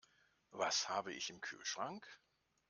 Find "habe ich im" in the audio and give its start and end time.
0.89-1.41